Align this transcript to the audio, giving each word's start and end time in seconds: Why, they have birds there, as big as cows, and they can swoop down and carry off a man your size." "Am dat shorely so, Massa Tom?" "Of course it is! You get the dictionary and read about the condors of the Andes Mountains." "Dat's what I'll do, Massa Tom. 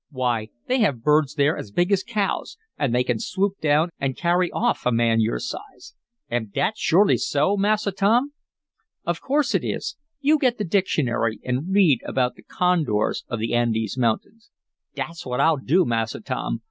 Why, 0.09 0.49
they 0.67 0.79
have 0.79 1.03
birds 1.03 1.35
there, 1.35 1.55
as 1.55 1.69
big 1.69 1.91
as 1.91 2.01
cows, 2.03 2.57
and 2.75 2.91
they 2.95 3.03
can 3.03 3.19
swoop 3.19 3.59
down 3.61 3.89
and 3.99 4.17
carry 4.17 4.51
off 4.51 4.87
a 4.87 4.91
man 4.91 5.19
your 5.21 5.37
size." 5.37 5.93
"Am 6.27 6.47
dat 6.47 6.75
shorely 6.75 7.17
so, 7.17 7.55
Massa 7.55 7.91
Tom?" 7.91 8.33
"Of 9.05 9.21
course 9.21 9.53
it 9.53 9.63
is! 9.63 9.97
You 10.19 10.39
get 10.39 10.57
the 10.57 10.63
dictionary 10.63 11.39
and 11.43 11.71
read 11.71 12.01
about 12.03 12.33
the 12.33 12.41
condors 12.41 13.25
of 13.27 13.37
the 13.37 13.53
Andes 13.53 13.95
Mountains." 13.95 14.49
"Dat's 14.95 15.23
what 15.23 15.39
I'll 15.39 15.57
do, 15.57 15.85
Massa 15.85 16.19
Tom. 16.19 16.57